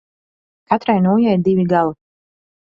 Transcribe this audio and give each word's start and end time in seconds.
Katrai 0.71 0.95
nūjai 1.09 1.35
divi 1.49 1.67
gali. 1.75 1.95